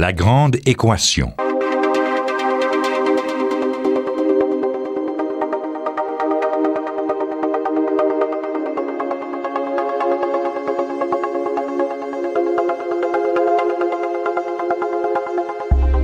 [0.00, 1.34] La grande équation.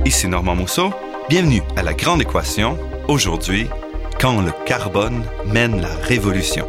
[0.05, 0.93] Ici Normand Mousseau.
[1.27, 2.77] Bienvenue à La Grande Équation.
[3.07, 3.67] Aujourd'hui,
[4.19, 6.67] quand le carbone mène la révolution.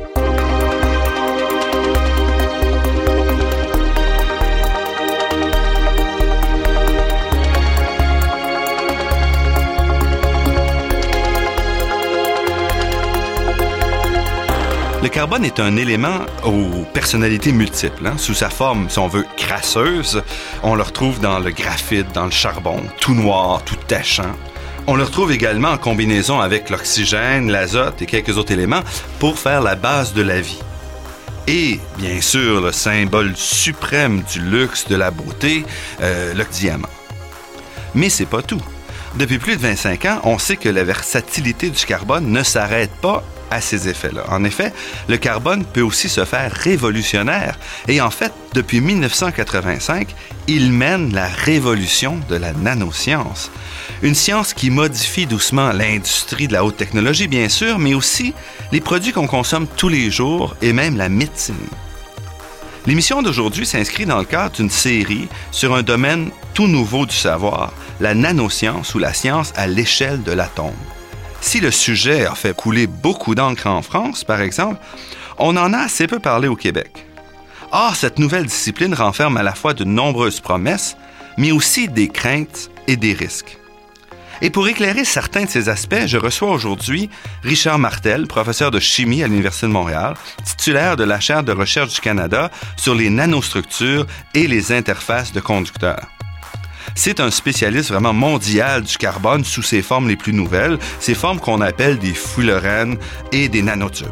[15.00, 18.07] Le carbone est un élément aux personnalités multiples.
[18.07, 18.18] hein.
[18.18, 20.22] Sous sa forme, si on veut, crasseuse,
[20.62, 24.32] on le retrouve dans le graphite, dans le charbon, tout noir, tout tachant.
[24.88, 28.80] On le retrouve également en combinaison avec l'oxygène, l'azote et quelques autres éléments
[29.21, 30.58] pour faire la base de la vie.
[31.46, 35.64] Et, bien sûr, le symbole suprême du luxe, de la beauté,
[36.00, 36.88] euh, le diamant.
[37.94, 38.60] Mais c'est pas tout.
[39.14, 43.22] Depuis plus de 25 ans, on sait que la versatilité du carbone ne s'arrête pas
[43.50, 44.24] à ces effets-là.
[44.28, 44.72] En effet,
[45.08, 47.58] le carbone peut aussi se faire révolutionnaire.
[47.86, 50.14] Et en fait, depuis 1985,
[50.46, 53.50] il mène la révolution de la nanoscience.
[54.02, 58.34] Une science qui modifie doucement l'industrie de la haute technologie, bien sûr, mais aussi
[58.72, 61.55] les produits qu'on consomme tous les jours et même la médecine.
[62.86, 67.72] L'émission d'aujourd'hui s'inscrit dans le cadre d'une série sur un domaine tout nouveau du savoir,
[68.00, 70.72] la nanoscience ou la science à l'échelle de l'atome.
[71.41, 74.81] Si le sujet a fait couler beaucoup d'encre en France, par exemple,
[75.39, 77.06] on en a assez peu parlé au Québec.
[77.70, 80.97] Or, cette nouvelle discipline renferme à la fois de nombreuses promesses,
[81.36, 83.58] mais aussi des craintes et des risques.
[84.41, 87.11] Et pour éclairer certains de ces aspects, je reçois aujourd'hui
[87.42, 90.14] Richard Martel, professeur de chimie à l'Université de Montréal,
[90.45, 95.41] titulaire de la chaire de recherche du Canada sur les nanostructures et les interfaces de
[95.41, 96.06] conducteurs.
[96.94, 101.41] C'est un spécialiste vraiment mondial du carbone sous ses formes les plus nouvelles, ces formes
[101.41, 102.97] qu'on appelle des fullerenes
[103.33, 104.08] et des nanotubes.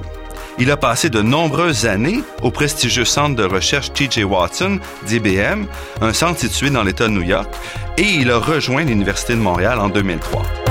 [0.59, 4.25] Il a passé de nombreuses années au prestigieux centre de recherche T.J.
[4.25, 5.67] Watson, d'IBM,
[6.01, 7.53] un centre situé dans l'État de New York,
[7.99, 10.66] et il a rejoint l'Université de Montréal en 2003.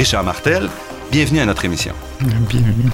[0.00, 0.70] Richard Martel,
[1.12, 1.92] bienvenue à notre émission.
[2.22, 2.88] Bienvenue.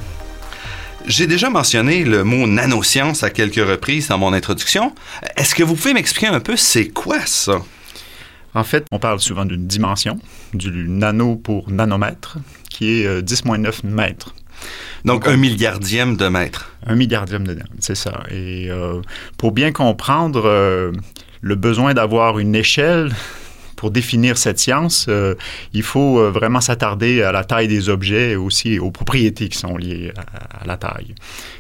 [1.06, 4.93] J'ai déjà mentionné le mot nanoscience à quelques reprises dans mon introduction.
[5.37, 7.62] Est-ce que vous pouvez m'expliquer un peu c'est quoi ça?
[8.55, 10.19] En fait, on parle souvent d'une dimension,
[10.53, 12.39] du nano pour nanomètre,
[12.71, 14.34] qui est euh, 10-9 mètres.
[15.05, 16.72] Donc, un milliardième de mètre.
[16.89, 18.25] Un milliardième de mètre, c'est ça.
[18.33, 19.00] Et euh,
[19.39, 20.91] pour bien comprendre euh,
[21.41, 23.15] le besoin d'avoir une échelle
[23.77, 25.35] pour définir cette science, euh,
[25.73, 29.59] il faut euh, vraiment s'attarder à la taille des objets et aussi aux propriétés qui
[29.59, 31.15] sont liées à, la taille.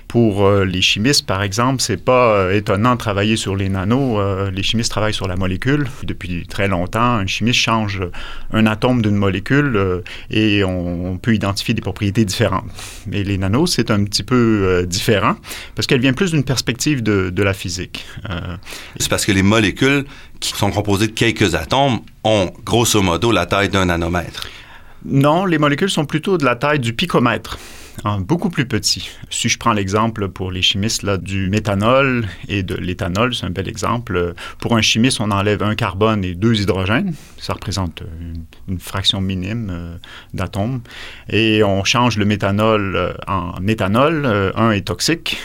[0.08, 4.50] Pour euh, les chimistes, par exemple, c'est pas étonnant de travailler sur les nanos.
[4.52, 5.88] Les chimistes travaillent sur la molécule.
[6.04, 8.00] Depuis très longtemps, un chimiste change
[8.52, 12.64] un atome d'une molécule et on, peut identifier des propriétés différentes.
[13.06, 15.36] Mais les nanos, c'est un petit peu différent
[15.74, 18.06] parce qu'elle vient plus d'une perspective de, la physique.
[18.98, 20.04] C'est parce que les molécules
[20.52, 24.48] qui sont composées de quelques atomes ont grosso modo la taille d'un nanomètre.
[25.04, 27.58] Non, les molécules sont plutôt de la taille du picomètre.
[28.04, 29.10] Hein, beaucoup plus petit.
[29.30, 33.50] Si je prends l'exemple pour les chimistes là, du méthanol et de l'éthanol, c'est un
[33.50, 34.34] bel exemple.
[34.58, 37.14] Pour un chimiste, on enlève un carbone et deux hydrogènes.
[37.38, 38.02] Ça représente
[38.68, 39.96] une, fraction minime euh,
[40.34, 40.82] d'atomes.
[41.30, 44.24] Et on change le méthanol euh, en éthanol.
[44.26, 45.38] Euh, un est toxique,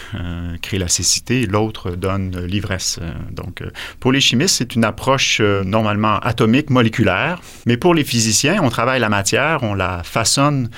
[0.62, 3.00] crée la cécité, l'autre donne l'ivresse.
[3.32, 3.64] Donc,
[4.00, 7.42] pour les chimistes, c'est une approche normalement atomique, moléculaire.
[7.66, 10.70] Mais pour les physiciens, on travaille la matière, on la façonne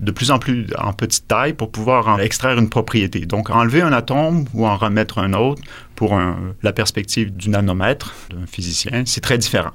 [0.00, 3.20] de plus en plus en petite taille pour pouvoir en extraire une propriété.
[3.20, 5.62] Donc, enlever un atome ou en remettre un autre
[5.94, 9.72] pour un, la perspective du nanomètre d'un physicien, c'est très différent.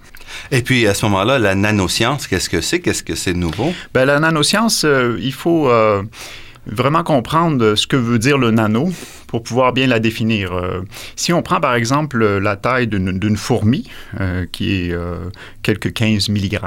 [0.52, 2.80] Et puis, à ce moment-là, la nanoscience, qu'est-ce que c'est?
[2.80, 3.74] Qu'est-ce que c'est nouveau?
[3.94, 5.70] Bien, la nanoscience, euh, il faut...
[5.70, 6.04] Euh,
[6.68, 8.92] vraiment comprendre ce que veut dire le nano
[9.28, 10.54] pour pouvoir bien la définir.
[10.54, 10.82] Euh,
[11.16, 15.30] si on prend par exemple la taille d'une fourmi, euh, qui est euh,
[15.62, 16.60] quelques 15 mg,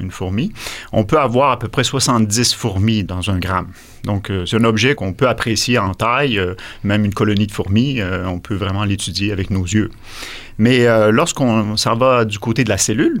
[0.00, 0.52] une fourmi,
[0.92, 3.68] on peut avoir à peu près 70 fourmis dans un gramme.
[4.04, 6.40] Donc c'est un objet qu'on peut apprécier en taille,
[6.84, 9.90] même une colonie de fourmis, on peut vraiment l'étudier avec nos yeux.
[10.58, 13.20] Mais lorsqu'on s'en va du côté de la cellule,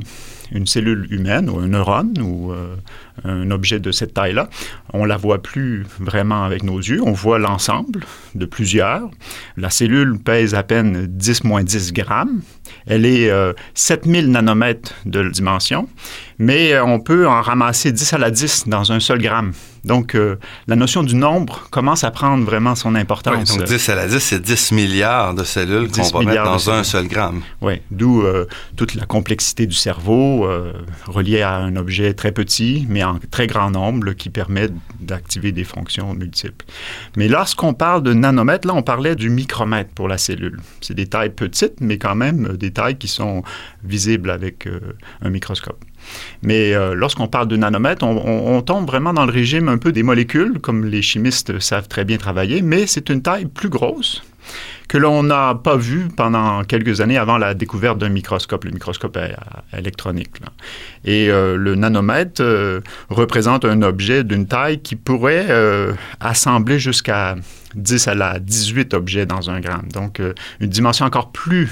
[0.52, 2.76] une cellule humaine ou un neurone ou euh,
[3.24, 4.48] un objet de cette taille-là,
[4.92, 7.00] on la voit plus vraiment avec nos yeux.
[7.04, 8.00] On voit l'ensemble
[8.34, 9.10] de plusieurs.
[9.56, 12.42] La cellule pèse à peine 10 moins 10 grammes.
[12.86, 13.30] Elle est
[13.74, 15.88] 7000 nanomètres de dimension,
[16.38, 19.52] mais on peut en ramasser 10 à la 10 dans un seul gramme.
[19.86, 20.36] Donc, euh,
[20.66, 23.52] la notion du nombre commence à prendre vraiment son importance.
[23.52, 26.70] Oui, donc 10 à la 10, c'est 10 milliards de cellules qu'on va mettre dans
[26.70, 27.42] un seul gramme.
[27.60, 28.46] Oui, d'où euh,
[28.76, 30.72] toute la complexité du cerveau euh,
[31.06, 34.68] reliée à un objet très petit, mais en très grand nombre, qui permet
[35.00, 36.66] d'activer des fonctions multiples.
[37.16, 40.58] Mais lorsqu'on parle de nanomètres, là, on parlait du micromètre pour la cellule.
[40.80, 43.44] C'est des tailles petites, mais quand même des tailles qui sont
[43.84, 44.68] visibles avec
[45.22, 45.84] un microscope.
[46.42, 50.02] Mais euh, lorsqu'on parle de nanomètres, on, tombe vraiment dans le régime un peu des
[50.02, 54.22] molécules, comme les chimistes savent très bien travailler, mais c'est une taille plus grosse
[54.88, 59.18] que l'on n'a pas vue pendant quelques années avant la découverte d'un microscope, le microscope
[59.76, 60.36] électronique.
[61.04, 65.46] Et euh, le nanomètre euh, représente un objet d'une taille qui pourrait
[66.20, 67.34] assembler jusqu'à
[67.74, 69.88] 10 à la 18 objets dans un gramme.
[69.92, 70.22] Donc,
[70.60, 71.68] une dimension encore plus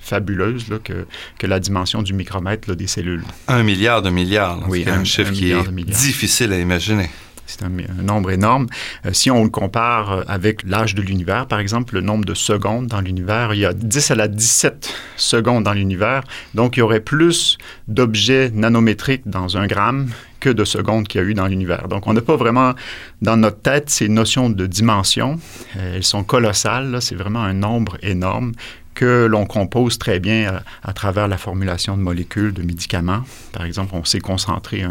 [0.00, 1.06] fabuleuse que,
[1.38, 3.24] que, la dimension du micromètre des cellules.
[3.46, 4.64] Un milliard de milliards.
[4.68, 7.10] Oui, un, un, chiffre qui est difficile à imaginer.
[7.48, 7.70] C'est un,
[8.02, 8.66] nombre énorme.
[9.06, 12.34] Euh, si on le compare euh, avec l'âge de l'univers, par exemple, le nombre de
[12.34, 16.24] secondes dans l'univers, il y a 10 à la 17 secondes dans l'univers.
[16.54, 17.56] Donc, il y aurait plus
[17.88, 20.10] d'objets nanométriques dans un gramme
[20.40, 21.88] que de secondes qu'il y a eu dans l'univers.
[21.88, 22.74] Donc, on n'a pas vraiment
[23.22, 25.40] dans notre tête ces notions de dimension.
[25.76, 26.98] Euh, elles sont colossales.
[27.00, 28.52] C'est vraiment un nombre énorme
[28.98, 33.22] que l'on compose très bien à, travers la formulation de molécules, de médicaments.
[33.52, 34.84] Par exemple, on sait concentrer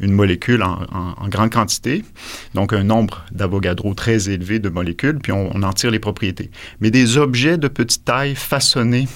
[0.00, 2.04] une, molécule en, grande quantité,
[2.54, 6.52] donc un nombre d'Avogadro très élevé de molécules, puis on, en tire les propriétés.
[6.80, 9.08] Mais des objets de petite taille façonnés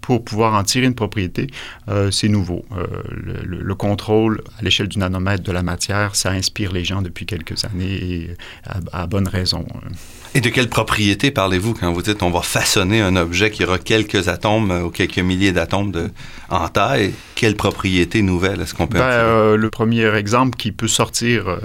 [0.00, 1.48] pour pouvoir en tirer une propriété,
[1.88, 2.64] euh, c'est nouveau.
[2.72, 7.26] Euh, le, contrôle à l'échelle du nanomètre de la matière, ça inspire les gens depuis
[7.26, 8.36] quelques années et
[8.92, 9.66] à, bonne raison.
[10.36, 13.78] Et de quelle propriété parlez-vous quand vous dites on va façonner un objet qui aura
[13.78, 16.10] quelques atomes euh, ou quelques milliers d'atomes de,
[16.48, 17.14] en taille?
[17.36, 21.58] Quelle propriété nouvelle est-ce qu'on peut ben, Le premier exemple qui peut sortir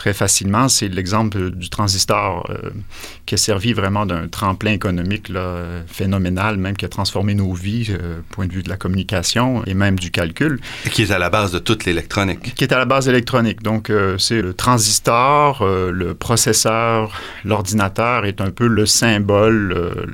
[0.00, 2.70] très facilement, c'est l'exemple du transistor euh,
[3.26, 7.88] qui a servi vraiment d'un tremplin économique là, phénoménal, même qui a transformé nos vies,
[7.90, 10.58] euh, point de vue de la communication et même du calcul.
[10.86, 12.54] Et qui est à la base de toute l'électronique.
[12.54, 13.62] Qui est à la base électronique.
[13.62, 17.12] Donc, euh, c'est le transistor, le processeur,
[17.44, 20.06] l'ordinateur est un peu le symbole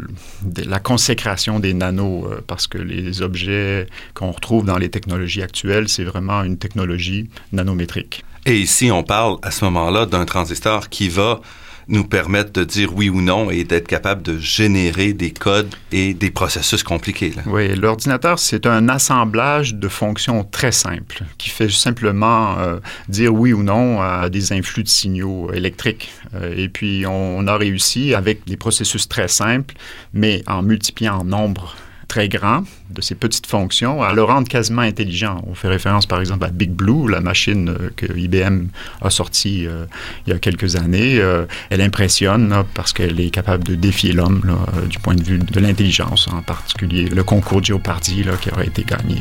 [0.42, 5.88] de la consécration des nanos, parce que les objets qu'on retrouve dans les technologies actuelles,
[5.88, 8.24] c'est vraiment une technologie nanométrique.
[8.44, 11.40] Et ici, on parle à ce moment-là d'un transistor qui va
[11.88, 16.14] nous permettre de dire oui ou non et d'être capable de générer des codes et
[16.14, 17.32] des processus compliqués.
[17.46, 22.78] Oui, l'ordinateur, c'est un assemblage de fonctions très simples qui fait simplement euh,
[23.08, 26.12] dire oui ou non à des influx de signaux électriques.
[26.34, 29.74] Euh, et puis, on, a réussi avec des processus très simples,
[30.12, 31.76] mais en multipliant en nombre
[32.08, 35.42] très grand de ces petites fonctions à le rendre quasiment intelligent.
[35.46, 38.66] On fait référence par exemple à Big Blue, la machine euh, que IBM
[39.02, 39.86] a sortie euh,
[40.26, 41.18] il y a quelques années.
[41.18, 44.42] Euh, elle impressionne parce qu'elle est capable de défier l'homme
[44.88, 49.20] du point de vue de l'intelligence, en particulier le concours Jeopardy qui aurait été gagné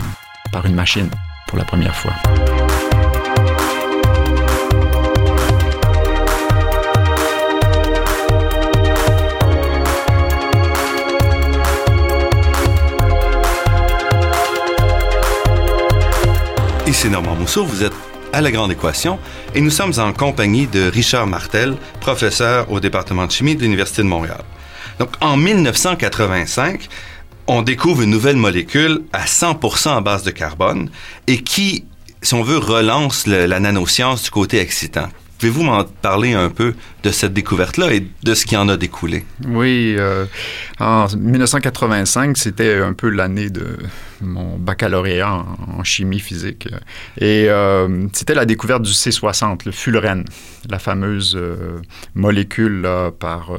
[0.52, 1.10] par une machine
[1.48, 2.14] pour la première fois.
[17.06, 17.94] Ici Normand Mousseau, vous êtes
[18.34, 19.20] à La Grande Équation
[19.54, 24.02] et nous sommes en compagnie de Richard Martel, professeur au département de chimie de l'Université
[24.02, 24.44] de Montréal.
[24.98, 26.90] Donc en 1985,
[27.46, 30.90] on découvre une nouvelle molécule à 100% à base de carbone
[31.28, 31.86] et qui,
[32.24, 35.10] si on veut, relance la nanoscience du côté excitant.
[35.38, 36.74] Pouvez-vous m'en parler un peu
[37.04, 39.26] de cette découverte-là et de ce qui en a découlé?
[39.46, 40.26] Oui, euh,
[40.80, 43.78] en 1985, c'était un peu l'année de
[44.22, 45.46] mon baccalauréat
[45.78, 46.70] en, chimie physique.
[47.18, 50.24] Et euh, c'était la découverte du C60, le fullerène,
[50.70, 51.82] la fameuse euh,
[52.14, 52.88] molécule
[53.20, 53.52] par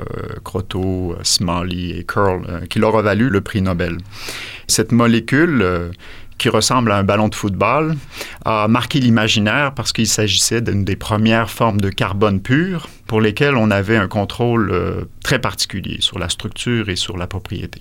[0.44, 3.98] Croteau, Smalley et Curl, qui leur a valu le prix Nobel.
[4.66, 5.92] Cette molécule
[6.38, 7.96] qui ressemble à un ballon de football,
[8.44, 13.56] a marqué l'imaginaire parce qu'il s'agissait d'une des premières formes de carbone pur pour lesquelles
[13.56, 17.80] on avait un contrôle euh, très particulier sur la structure et sur la propriété.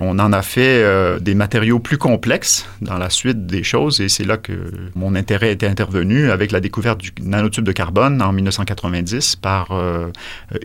[0.00, 4.08] On en a fait euh, des matériaux plus complexes dans la suite des choses et
[4.08, 4.52] c'est là que
[4.94, 10.10] mon intérêt était intervenu avec la découverte du nanotube de carbone en 1990 par euh,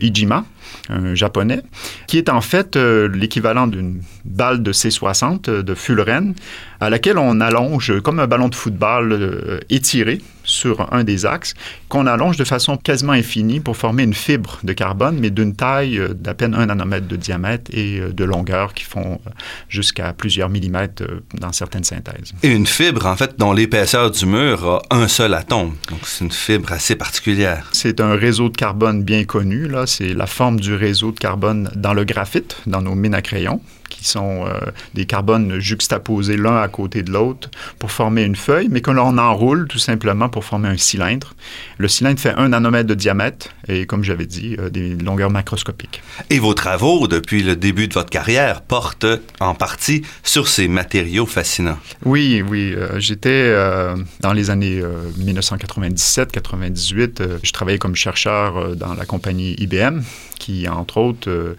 [0.00, 0.44] Ijima,
[0.88, 1.62] un japonais,
[2.06, 6.34] qui est en fait euh, l'équivalent d'une balle de C60 de Fullerene
[6.80, 11.54] à laquelle on allonge comme un ballon de football euh, étiré sur un des axes,
[11.88, 15.98] qu'on allonge de façon quasiment infinie pour former une fibre de carbone, mais d'une taille
[15.98, 19.20] euh, d'à peine un nanomètre de diamètre et euh, de longueur qui font
[19.68, 21.02] jusqu'à plusieurs millimètres
[21.34, 22.32] dans certaines synthèses.
[22.42, 25.74] Et une fibre, en fait, dont l'épaisseur du mur a un seul atome.
[25.90, 27.68] Donc, c'est une fibre assez particulière.
[27.72, 29.68] C'est un réseau de carbone bien connu.
[29.68, 33.22] Là, c'est la forme du réseau de carbone dans le graphite, dans nos mines à
[33.22, 33.60] crayon
[33.96, 34.52] qui sont euh,
[34.94, 39.16] des carbones juxtaposés l'un à côté de l'autre pour former une feuille, mais que l'on
[39.18, 41.34] enroule tout simplement pour former un cylindre.
[41.78, 46.02] Le cylindre fait un nanomètre de diamètre et, comme j'avais dit, euh, des longueurs macroscopiques.
[46.30, 49.06] Et vos travaux, depuis le début de votre carrière, portent
[49.40, 51.78] en partie sur ces matériaux fascinants.
[52.04, 52.74] Oui, oui.
[52.76, 53.54] Euh, j'étais
[54.20, 54.82] dans les années
[55.18, 60.00] 1997-98, je travaillais comme chercheur dans la compagnie IBM
[60.38, 61.56] qui, entre autres,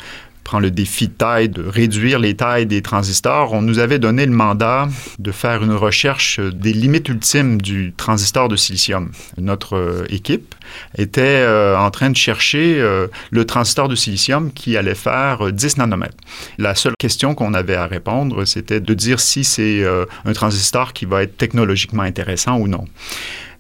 [0.48, 4.26] prend le défi de taille de réduire les tailles des transistors, on nous avait donné
[4.26, 4.88] le mandat
[5.20, 9.12] de faire une recherche des limites ultimes du transistor de silicium.
[9.38, 10.56] Notre euh, équipe
[10.98, 15.80] était euh, en train de chercher euh, le transistor de silicium qui allait faire 10
[15.80, 16.16] nanomètres.
[16.58, 19.84] La seule question qu'on avait à répondre, c'était de dire si c'est
[20.24, 22.86] un transistor qui va être technologiquement intéressant ou non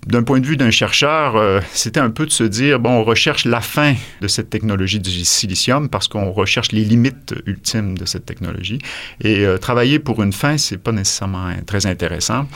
[0.06, 3.04] d'un point de vue d'un chercheur, euh, c'était un peu de se dire, bon, on
[3.04, 8.06] recherche la fin de cette technologie du silicium parce qu'on recherche les limites ultimes de
[8.06, 8.80] cette technologie.
[9.22, 12.48] Et euh, travailler pour une fin, c'est pas nécessairement très intéressant.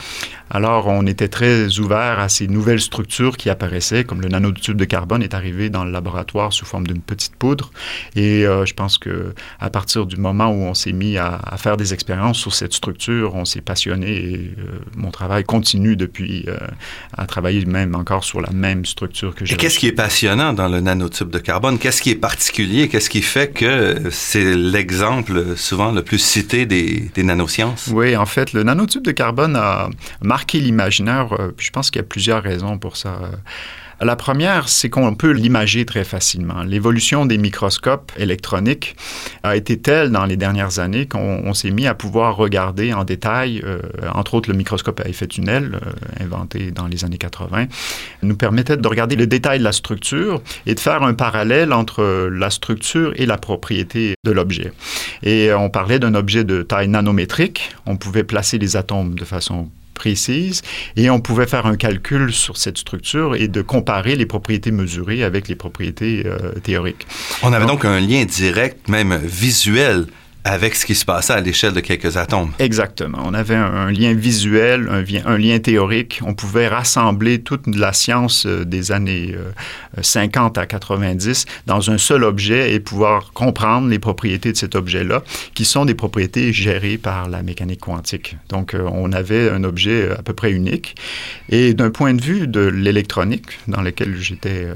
[0.50, 4.84] Alors, on était très ouvert à ces nouvelles structures qui apparaissaient, comme le nanotube de
[4.84, 7.70] carbone est arrivé dans le laboratoire sous forme d'une petite poudre.
[8.16, 11.76] Et euh, je pense que à partir du moment où on s'est mis à, faire
[11.76, 14.54] des expériences sur cette structure, on s'est passionné et
[14.96, 16.46] mon travail continue depuis
[17.16, 19.54] à travailler même encore sur la même structure que j'ai.
[19.54, 21.78] Et qu'est-ce qui est passionnant dans le nanotube de carbone?
[21.78, 22.88] Qu'est-ce qui est particulier?
[22.88, 27.88] Qu'est-ce qui fait que c'est l'exemple souvent le plus cité des, des, nanosciences?
[27.92, 29.88] Oui, en fait, le nanotube de carbone a
[30.20, 31.32] marqué l'imaginaire.
[31.32, 33.18] Euh, je pense qu'il y a plusieurs raisons pour ça.
[34.04, 36.64] La première, c'est qu'on peut l'imager très facilement.
[36.64, 38.96] L'évolution des microscopes électroniques
[39.44, 43.62] a été telle dans les dernières années qu'on s'est mis à pouvoir regarder en détail,
[43.64, 43.78] euh,
[44.12, 47.66] entre autres le microscope à effet tunnel, euh, inventé dans les années 80,
[48.24, 52.28] nous permettait de regarder le détail de la structure et de faire un parallèle entre
[52.28, 54.72] la structure et la propriété de l'objet.
[55.22, 57.70] Et on parlait d'un objet de taille nanométrique.
[57.86, 60.62] On pouvait placer les atomes de façon précise
[60.96, 65.22] et on pouvait faire un calcul sur cette structure et de comparer les propriétés mesurées
[65.22, 67.06] avec les propriétés euh, théoriques.
[67.42, 70.06] On avait donc un lien direct, même visuel,
[70.44, 72.52] avec ce qui se passait à l'échelle de quelques atomes.
[72.58, 73.18] Exactement.
[73.24, 74.88] On avait un, lien visuel,
[75.24, 76.20] un, lien théorique.
[76.24, 79.34] On pouvait rassembler toute la science euh, des années
[80.00, 84.74] 50 euh, à 90 dans un seul objet et pouvoir comprendre les propriétés de cet
[84.74, 85.22] objet-là,
[85.54, 88.36] qui sont des propriétés gérées par la mécanique quantique.
[88.48, 90.96] Donc, euh, on avait un objet à peu près unique.
[91.50, 94.66] Et d'un point de vue de l'électronique, dans lequel j'étais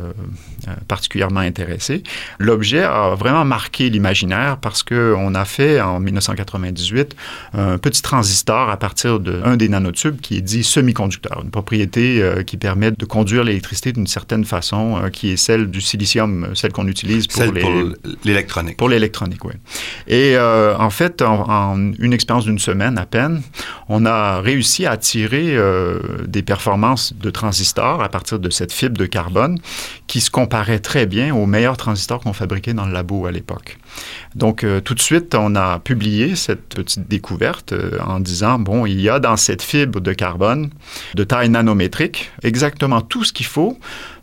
[0.88, 2.02] particulièrement intéressé,
[2.38, 7.16] l'objet a vraiment marqué l'imaginaire parce qu'on a fait fait en 1998
[7.54, 12.42] un petit transistor à partir d'un des nanotubes qui est dit semi-conducteur, une propriété euh,
[12.42, 16.72] qui permet de conduire l'électricité d'une certaine façon, euh, qui est celle du silicium, celle
[16.72, 17.44] qu'on utilise pour
[18.24, 18.76] l'électronique.
[18.76, 19.54] Pour l'électronique, oui.
[20.06, 23.42] Et euh, en fait, en, une expérience d'une semaine à peine,
[23.88, 25.56] on a réussi à tirer
[26.26, 29.58] des performances de transistors à partir de cette fibre de carbone
[30.06, 33.78] qui se comparait très bien aux meilleurs transistors qu'on fabriquait dans le labo à l'époque.
[34.34, 38.86] Donc, euh, tout de suite, on a publié cette petite découverte euh, en disant, bon,
[38.86, 40.70] il y a dans cette fibre de carbone
[41.14, 43.78] de taille nanométrique exactement tout ce qu'il faut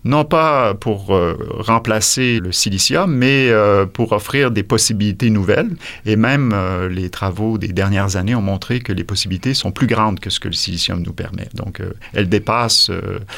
[0.06, 5.70] non pas pour euh, remplacer le silicium, mais euh, pour offrir des possibilités nouvelles.
[6.06, 9.88] Et même euh, les travaux des dernières années ont montré que les possibilités sont plus
[9.88, 11.48] grandes que ce que le silicium nous permet.
[11.54, 11.82] Donc,
[12.14, 12.92] elles dépassent,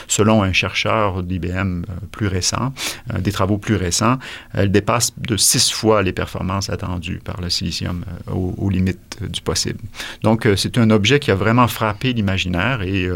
[0.07, 2.73] selon un chercheur d'IBM plus récent,
[3.17, 4.17] des travaux plus récents,
[4.53, 9.79] elles dépassent de six fois les performances attendues par le silicium aux, limites du possible.
[10.23, 13.07] Donc, c'est un objet qui a vraiment frappé l'imaginaire et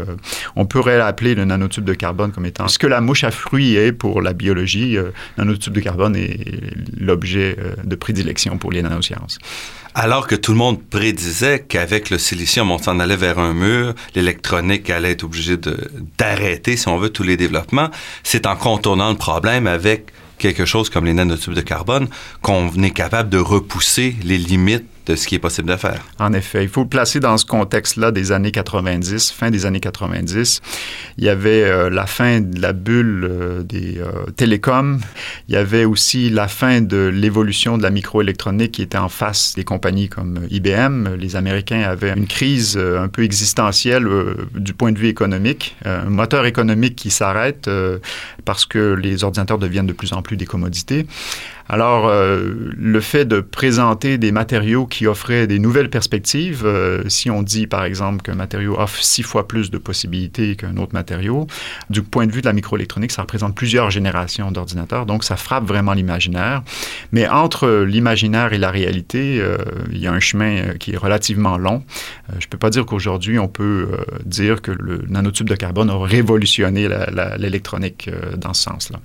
[0.56, 3.76] on pourrait l'appeler le nanotube de carbone comme étant ce que la mouche a fruit
[3.76, 6.38] est pour la biologie, euh, nanotube de carbone est
[6.98, 9.38] l'objet euh, de prédilection pour les nanosciences.
[9.94, 13.94] Alors que tout le monde prédisait qu'avec le silicium, on s'en allait vers un mur,
[14.14, 15.56] l'électronique allait être obligée
[16.16, 17.90] d'arrêter, si on veut, tous les développements,
[18.22, 22.08] c'est en contournant le problème avec quelque chose comme les nanotubes de carbone
[22.40, 26.02] qu'on est capable de repousser les limites de ce qui est possible de faire.
[26.18, 29.80] En effet, il faut le placer dans ce contexte-là des années 90, fin des années
[29.80, 30.60] 90.
[31.18, 35.00] Il y avait euh, la fin de la bulle euh, des euh, télécoms.
[35.48, 39.54] Il y avait aussi la fin de l'évolution de la microélectronique qui était en face
[39.54, 41.16] des compagnies comme IBM.
[41.18, 44.08] Les Américains avaient une crise un peu existentielle
[44.54, 47.68] du point de vue économique, un moteur économique qui s'arrête
[48.44, 51.06] parce que les ordinateurs deviennent de plus en plus des commodités.
[51.72, 57.30] Alors, euh, le fait de présenter des matériaux qui offraient des nouvelles perspectives, euh, si
[57.30, 61.46] on dit par exemple qu'un matériau offre six fois plus de possibilités qu'un autre matériau,
[61.88, 65.64] du point de vue de la microélectronique, ça représente plusieurs générations d'ordinateurs, donc ça frappe
[65.64, 66.64] vraiment l'imaginaire.
[67.12, 69.56] Mais entre l'imaginaire et la réalité, euh,
[69.92, 71.84] il y a un chemin qui est relativement long.
[72.30, 73.90] je ne peux pas dire qu'aujourd'hui, on peut
[74.24, 76.88] dire que le nanotube de carbone a révolutionné
[77.38, 78.98] l'électronique dans ce sens-là.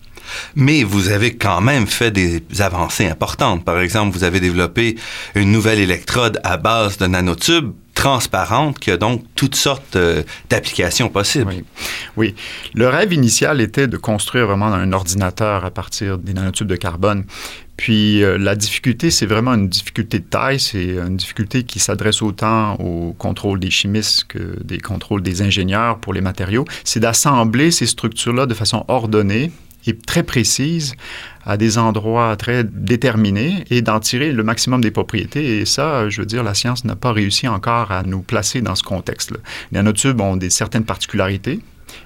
[0.55, 3.63] Mais vous avez quand même fait des avancées importantes.
[3.65, 4.95] Par exemple, vous avez développé
[5.35, 11.09] une nouvelle électrode à base de nanotubes transparente qui a donc toutes sortes euh, d'applications
[11.09, 11.51] possibles.
[12.17, 12.35] Oui.
[12.75, 17.23] Le rêve initial était de construire vraiment un ordinateur à partir des nanotubes de carbone.
[17.77, 22.21] Puis euh, la difficulté, c'est vraiment une difficulté de taille, c'est une difficulté qui s'adresse
[22.21, 26.65] autant au contrôle des chimistes que des contrôles des ingénieurs pour les matériaux.
[26.83, 29.51] C'est d'assembler ces structures-là de façon ordonnée
[29.87, 30.95] et très précise
[31.45, 35.59] à des endroits très déterminés et d'en tirer le maximum des propriétés.
[35.59, 38.75] Et ça, je veux dire, la science n'a pas réussi encore à nous placer dans
[38.75, 39.37] ce contexte-là.
[39.71, 41.59] Les nanotubes ont des certaines particularités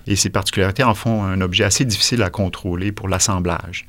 [0.07, 3.85] et ces particularités en font un objet assez difficile à contrôler pour l'assemblage.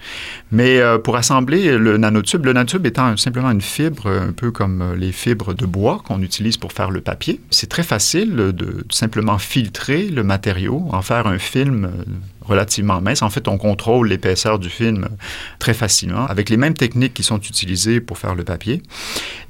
[0.52, 4.82] Mais euh, pour assembler le nanotube, le nanotube étant simplement une fibre, un peu comme
[4.82, 8.84] euh, les fibres de bois qu'on utilise pour faire le papier, c'est très facile de
[8.90, 12.04] simplement filtrer le matériau, en faire un film euh,
[12.50, 13.22] relativement mince.
[13.22, 15.08] En fait, on contrôle l'épaisseur du film
[15.58, 18.82] très facilement avec les mêmes techniques qui sont utilisées pour faire le papier.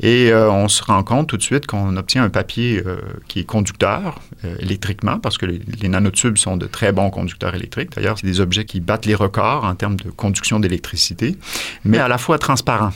[0.00, 2.82] Et on se rend compte tout de suite qu'on obtient un papier
[3.28, 4.20] qui est conducteur
[4.60, 7.90] électriquement parce que les, les nanotubes sont de très bons conducteurs électriques.
[7.96, 11.36] D'ailleurs, c'est des objets qui battent les records en termes de conduction d'électricité,
[11.84, 12.92] mais à la fois transparents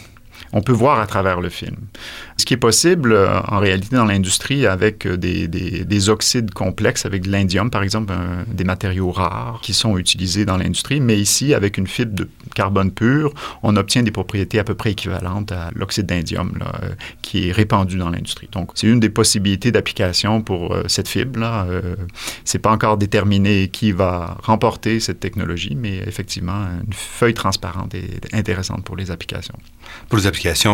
[0.54, 1.76] on peut voir à travers le film.
[2.36, 7.22] Ce qui est possible euh, en réalité dans l'industrie avec euh, des, oxydes complexes, avec
[7.22, 8.12] de l'indium par exemple,
[8.46, 12.92] des matériaux rares qui sont utilisés dans l'industrie, mais ici avec une fibre de carbone
[12.92, 17.52] pur, on obtient des propriétés à peu près équivalentes à l'oxyde d'indium euh, qui est
[17.52, 18.48] répandu dans l'industrie.
[18.52, 21.40] Donc c'est une des possibilités d'application pour cette fibre.
[21.40, 21.66] là.
[22.44, 28.32] c'est pas encore déterminé qui va remporter cette technologie, mais effectivement une feuille transparente est
[28.32, 28.84] intéressante.
[28.84, 29.56] Pour les applications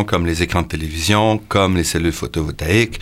[0.05, 2.99] comme les écrans de télévision, comme les cellules photovoltaïques,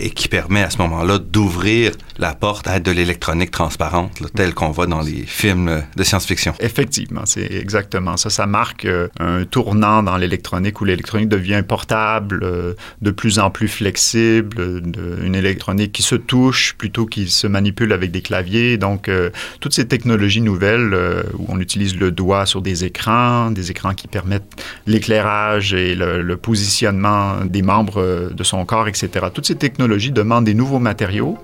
[0.00, 4.70] et qui permet à ce moment-là d'ouvrir la porte à de l'électronique transparente, telle qu'on
[4.70, 6.54] voit dans les films de science-fiction.
[6.60, 8.30] Effectivement, c'est exactement ça.
[8.30, 13.50] Ça marque euh, un tournant dans l'électronique où l'électronique devient portable, euh, de plus en
[13.50, 14.82] plus flexible,
[15.22, 18.76] une électronique qui se touche plutôt qu'il se manipule avec des claviers.
[18.76, 20.94] Donc, euh, toutes ces technologies nouvelles
[21.38, 26.22] où on utilise le doigt sur des écrans, des écrans qui permettent l'éclairage et le,
[26.22, 29.26] le positionnement des membres de son corps, etc.
[29.32, 31.38] Toutes ces technologies demande des nouveaux matériaux,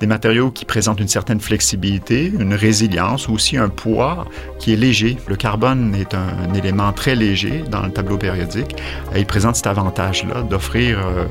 [0.00, 4.26] des matériaux qui présentent une certaine flexibilité, une résilience, aussi un poids
[4.58, 5.16] qui est léger.
[5.26, 8.76] Le carbone est un, élément très léger dans le tableau périodique
[9.14, 11.24] et il présente cet avantage-là d'offrir euh,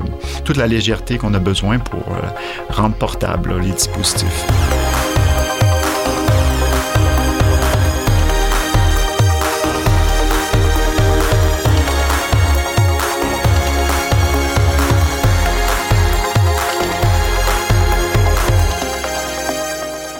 [0.44, 2.28] toute la légèreté qu'on a besoin pour euh,
[2.70, 4.46] rendre portables les dispositifs.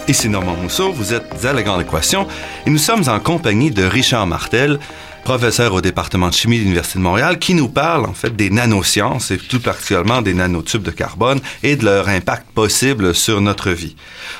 [0.09, 2.27] Ici Normand Mousseau, vous êtes à La Grande Équation
[2.65, 4.79] et nous sommes en compagnie de Richard Martel,
[5.23, 8.49] professeur au département de chimie de l'Université de Montréal, qui nous parle en fait des
[8.49, 13.69] nanosciences et tout particulièrement des nanotubes de carbone et de leur impact possible sur notre
[13.69, 13.95] vie.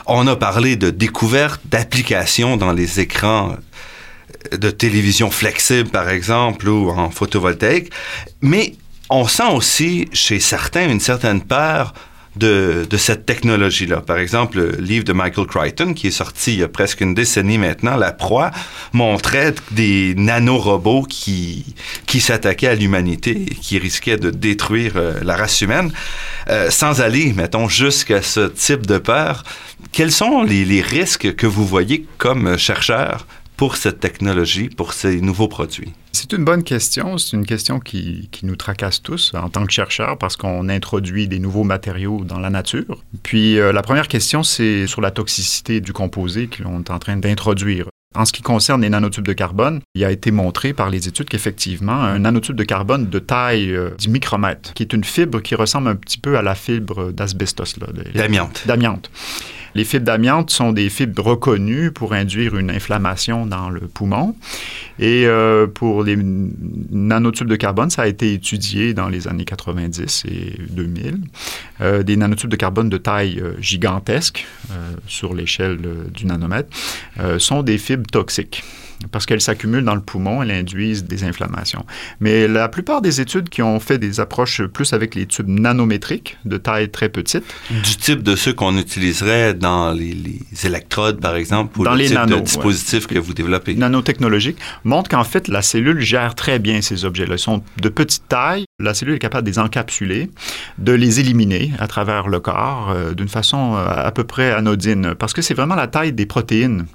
[0.07, 3.55] On a parlé de découvertes, d'applications dans les écrans
[4.51, 7.91] de télévision flexible, par exemple, ou en photovoltaïque,
[8.41, 8.73] mais
[9.11, 11.93] on sent aussi chez certains une certaine peur
[12.39, 14.01] de, cette technologie-là.
[14.01, 17.13] Par exemple, le livre de Michael Crichton, qui est sorti il y a presque une
[17.13, 18.51] décennie maintenant, La Proie,
[18.93, 21.65] montrait des nanorobots qui,
[22.05, 25.91] qui s'attaquaient à l'humanité et qui risquaient de détruire euh, la race humaine.
[26.49, 29.43] Euh, sans aller, mettons, jusqu'à ce type de peur,
[29.91, 33.25] quels sont les, les risques que vous voyez comme chercheur
[33.59, 35.91] pour cette technologie, pour ces nouveaux produits?
[36.13, 37.17] C'est une bonne question.
[37.17, 41.27] C'est une question qui, qui, nous tracasse tous en tant que chercheurs parce qu'on introduit
[41.27, 43.03] des nouveaux matériaux dans la nature.
[43.21, 47.17] Puis euh, la première question, c'est sur la toxicité du composé qu'on est en train
[47.17, 47.89] d'introduire.
[48.15, 51.27] En ce qui concerne les nanotubes de carbone, il a été montré par les études
[51.27, 55.55] qu'effectivement, un nanotube de carbone de taille euh, du micromètre, qui est une fibre qui
[55.55, 57.75] ressemble un petit peu à la fibre d'asbestos.
[58.15, 58.63] D'amiante.
[58.65, 59.11] D'amiante.
[59.75, 64.35] Les fibres d'amiante sont des fibres reconnues pour induire une inflammation dans le poumon.
[64.99, 70.25] Et euh, pour les nanotubes de carbone, ça a été étudié dans les années 90
[70.25, 71.19] et 2000.
[71.81, 74.45] Euh, des nanotubes de carbone de taille euh, gigantesque,
[75.07, 75.79] sur l'échelle
[76.13, 76.69] du nanomètre,
[77.37, 78.63] sont des fibres toxiques
[79.11, 81.85] parce qu'elles s'accumulent dans le poumon, elles induisent des inflammations.
[82.19, 86.37] Mais la plupart des études qui ont fait des approches plus avec les tubes nanométriques,
[86.45, 87.43] de taille très petite.
[87.69, 92.07] Du type de ceux qu'on utiliserait dans les, électrodes, par exemple, ou dans le les
[92.07, 93.75] type de dispositifs que vous développez.
[93.75, 97.35] Nanotechnologiques, montrent qu'en fait, la cellule gère très bien ces objets-là.
[97.35, 98.65] Ils sont de petite taille.
[98.79, 100.29] La cellule est capable de les encapsuler,
[100.77, 105.15] de les éliminer à travers le corps euh, d'une façon euh, à peu près anodine,
[105.15, 106.85] parce que c'est vraiment la taille des protéines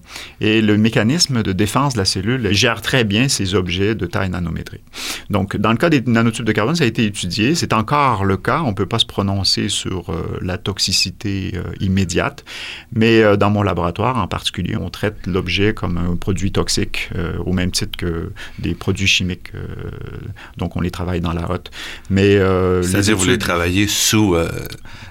[0.41, 4.31] et le mécanisme de défense de la cellule gère très bien ces objets de taille
[4.31, 4.85] nanométrique.
[5.31, 7.55] Donc, dans le cas des nanotubes de carbone, ça a été étudié.
[7.55, 8.63] C'est encore le cas.
[8.63, 12.45] On ne peut pas se prononcer sur euh, la toxicité euh, immédiate,
[12.93, 17.11] mais euh, dans mon laboratoire en particulier, on traite l'objet comme un produit toxique
[17.45, 19.53] au même titre que des produits chimiques.
[20.57, 21.71] donc, on les travaille dans la hotte.
[22.11, 22.37] Mais
[22.83, 24.37] c'est-à-dire vous les travaillez sous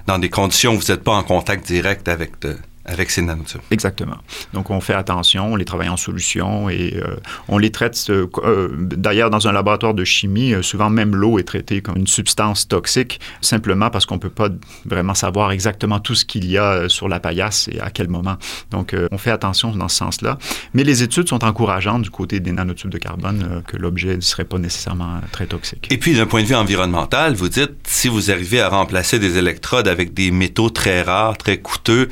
[0.06, 3.62] dans des conditions où vous n'êtes pas en contact direct avec de avec ces nanotubes.
[3.70, 4.18] Exactement.
[4.52, 7.16] Donc, on fait attention, on les travaille en solution et euh,
[7.48, 7.98] on les traite.
[8.10, 12.06] Euh, euh, d'ailleurs, dans un laboratoire de chimie, souvent même l'eau est traitée comme une
[12.06, 14.48] substance toxique, simplement parce qu'on ne peut pas
[14.84, 18.36] vraiment savoir exactement tout ce qu'il y a sur la paillasse et à quel moment.
[18.70, 20.38] Donc, on fait attention dans ce sens-là.
[20.74, 24.44] Mais les études sont encourageantes du côté des nanotubes de carbone que l'objet ne serait
[24.44, 25.88] pas nécessairement très toxique.
[25.90, 29.38] Et puis, d'un point de vue environnemental, vous dites, si vous arrivez à remplacer des
[29.38, 32.08] électrodes avec des métaux très rares, très coûteux,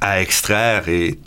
[0.00, 1.18] à extraire et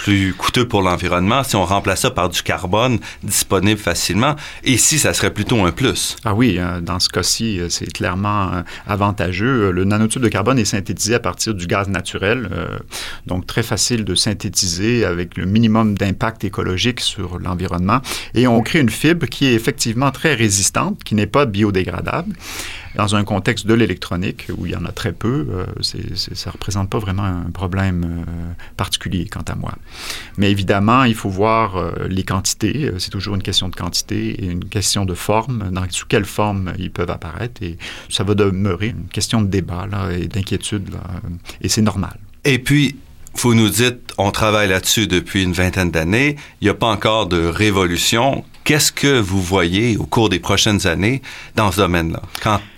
[0.00, 4.34] plus coûteux pour l'environnement si on remplace ça par du carbone disponible facilement.
[4.64, 6.16] Et si ça serait plutôt un plus?
[6.24, 9.70] Ah oui, euh, dans ce cas-ci, euh, c'est clairement euh, avantageux.
[9.70, 12.48] Le nanotube de carbone est synthétisé à partir du gaz naturel,
[13.26, 18.00] donc très facile de synthétiser avec le minimum d'impact écologique sur l'environnement.
[18.34, 22.34] Et on crée une fibre qui est effectivement très résistante, qui n'est pas biodégradable
[22.96, 25.46] dans un contexte de l'électronique où il y en a très peu,
[25.80, 28.24] ça ne représente pas vraiment un problème
[28.76, 29.74] particulier quant à moi.
[30.36, 32.90] Mais évidemment, il faut voir euh, les quantités.
[32.98, 36.72] C'est toujours une question de quantité et une question de forme, dans sous quelle forme
[36.78, 37.62] ils peuvent apparaître.
[37.62, 40.90] Et ça va demeurer une question de débat et d'inquiétude.
[41.60, 42.16] Et c'est normal.
[42.44, 42.96] Et puis,
[43.34, 46.36] vous nous dites, on travaille là-dessus depuis une vingtaine d'années.
[46.60, 48.44] Il n'y a pas encore de révolution.
[48.64, 51.22] Qu'est-ce que vous voyez au cours des prochaines années
[51.56, 52.22] dans ce domaine-là?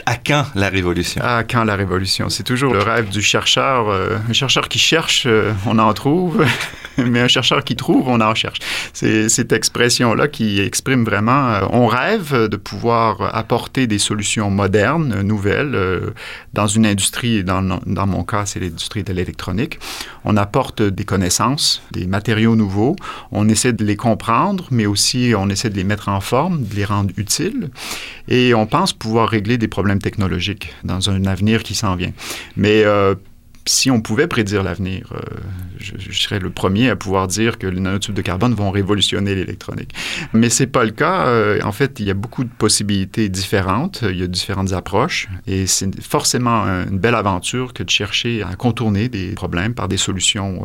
[0.07, 1.23] À quand la révolution?
[1.23, 2.29] À quand la révolution?
[2.29, 3.89] C'est toujours le rêve du chercheur.
[3.89, 6.45] Euh, un chercheur qui cherche, euh, on en trouve,
[6.99, 8.59] mais un chercheur qui trouve, on en cherche.
[8.93, 15.23] C'est cette expression-là qui exprime vraiment, euh, on rêve de pouvoir apporter des solutions modernes,
[15.23, 15.79] nouvelles,
[16.53, 19.79] dans une industrie, dans, dans mon cas, c'est l'industrie de l'électronique.
[20.25, 22.97] On apporte des connaissances, des matériaux nouveaux,
[23.31, 26.75] on essaie de les comprendre, mais aussi on essaie de les mettre en forme, de
[26.75, 27.71] les rendre utiles.
[28.29, 32.13] Et on pense pouvoir régler des problèmes technologiques dans un avenir qui s'en vient.
[32.57, 33.15] Mais euh,
[33.65, 35.21] si on pouvait prédire l'avenir, euh,
[35.79, 39.95] je, serais le premier à pouvoir dire que les nanotubes de carbone vont révolutionner l'électronique.
[40.33, 41.27] Mais c'est pas le cas.
[41.27, 44.05] Euh, en fait, il y a beaucoup de possibilités différentes.
[44.09, 45.29] Il y a différentes approches.
[45.47, 49.97] Et c'est forcément une belle aventure que de chercher à contourner des problèmes par des
[49.99, 50.63] solutions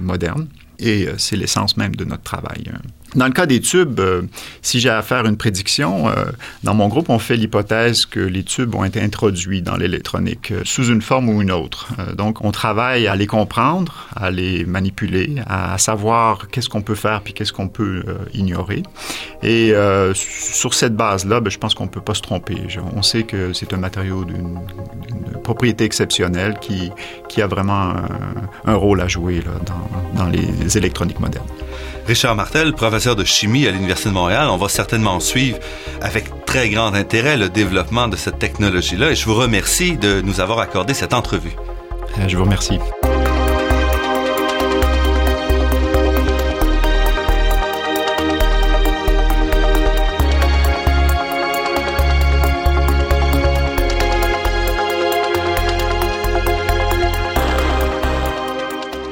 [0.00, 0.48] modernes.
[0.78, 2.70] Et c'est l'essence même de notre travail.
[3.14, 4.22] Dans le cas des tubes, euh,
[4.60, 6.26] si j'ai à faire une prédiction, euh,
[6.62, 10.60] dans mon groupe, on fait l'hypothèse que les tubes ont été introduits dans l'électronique euh,
[10.64, 11.88] sous une forme ou une autre.
[12.16, 17.22] donc, on travaille à les comprendre, à les manipuler, à, savoir qu'est-ce qu'on peut faire
[17.22, 18.82] puis qu'est-ce qu'on peut ignorer.
[19.42, 19.72] Et
[20.14, 22.56] sur cette base-là, ben, je pense qu'on ne peut pas se tromper.
[22.94, 24.58] on sait que c'est un matériau d'une
[25.44, 26.90] propriété exceptionnelle qui,
[27.28, 27.94] qui a vraiment
[28.64, 31.46] un, rôle à jouer dans, dans les électroniques modernes.
[32.08, 35.58] Richard Martel, professeur de chimie à l'Université de Montréal, on va certainement suivre
[36.00, 40.40] avec très grand intérêt le développement de cette technologie-là et je vous remercie de nous
[40.40, 41.52] avoir accordé cette entrevue.
[42.26, 42.78] Je vous remercie.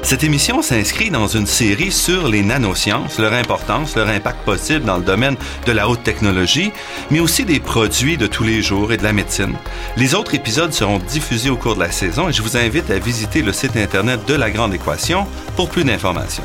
[0.06, 4.98] Cette émission s'inscrit dans une série sur les nanosciences, leur importance, leur impact possible dans
[4.98, 5.34] le domaine
[5.66, 6.70] de la haute technologie,
[7.10, 9.56] mais aussi des produits de tous les jours et de la médecine.
[9.96, 13.00] Les autres épisodes seront diffusés au cours de la saison et je vous invite à
[13.00, 16.44] visiter le site Internet de La Grande Équation pour plus d'informations.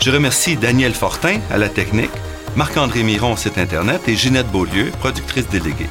[0.00, 2.08] Je remercie Daniel Fortin à la technique,
[2.56, 5.90] Marc-André Miron au site Internet et Ginette Beaulieu, productrice déléguée.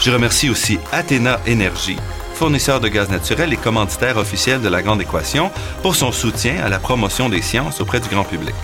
[0.00, 1.98] Je remercie aussi Athéna Énergie,
[2.36, 5.50] fournisseur de gaz naturel et commanditaire officiel de la Grande Équation,
[5.82, 8.54] pour son soutien à la promotion des sciences auprès du grand public.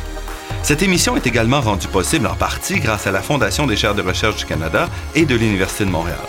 [0.62, 4.02] Cette émission est également rendue possible en partie grâce à la Fondation des chaires de
[4.02, 6.20] recherche du Canada et de l'Université de Montréal.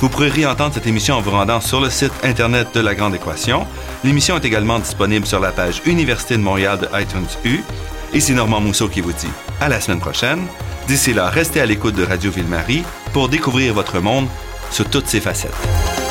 [0.00, 3.14] Vous pourrez réentendre cette émission en vous rendant sur le site Internet de La Grande
[3.14, 3.66] Équation.
[4.04, 7.60] L'émission est également disponible sur la page Université de Montréal de iTunes U.
[8.18, 10.40] C'est Normand Mousseau qui vous dit à la semaine prochaine.
[10.86, 14.26] D'ici là, restez à l'écoute de Radio Ville-Marie pour découvrir votre monde
[14.70, 16.07] sous toutes ses facettes.